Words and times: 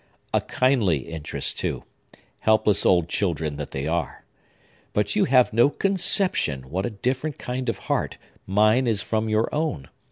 A 0.33 0.41
kindly 0.41 1.09
interest, 1.09 1.59
too, 1.59 1.83
helpless 2.39 2.87
old 2.87 3.07
children 3.07 3.57
that 3.57 3.69
they 3.69 3.85
are! 3.85 4.25
But 4.93 5.15
you 5.15 5.25
have 5.25 5.53
no 5.53 5.69
conception 5.69 6.71
what 6.71 6.87
a 6.87 6.97
different 6.97 7.37
kind 7.37 7.69
of 7.69 7.77
heart 7.85 8.17
mine 8.47 8.87
is 8.87 9.03
from 9.03 9.29
your 9.29 9.47
own. 9.53 9.89